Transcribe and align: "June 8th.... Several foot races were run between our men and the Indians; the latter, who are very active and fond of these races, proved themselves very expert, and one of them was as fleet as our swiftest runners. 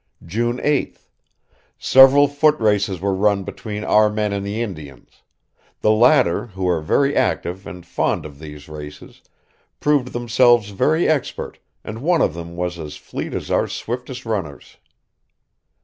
"June 0.25 0.57
8th.... 0.57 1.09
Several 1.77 2.27
foot 2.27 2.59
races 2.59 2.99
were 2.99 3.13
run 3.13 3.43
between 3.43 3.83
our 3.83 4.09
men 4.09 4.33
and 4.33 4.43
the 4.43 4.59
Indians; 4.59 5.21
the 5.81 5.91
latter, 5.91 6.47
who 6.47 6.67
are 6.67 6.81
very 6.81 7.15
active 7.15 7.67
and 7.67 7.85
fond 7.85 8.25
of 8.25 8.39
these 8.39 8.67
races, 8.67 9.21
proved 9.79 10.07
themselves 10.07 10.71
very 10.71 11.07
expert, 11.07 11.59
and 11.83 12.01
one 12.01 12.23
of 12.23 12.33
them 12.33 12.55
was 12.55 12.79
as 12.79 12.95
fleet 12.97 13.35
as 13.35 13.51
our 13.51 13.67
swiftest 13.67 14.25
runners. 14.25 14.77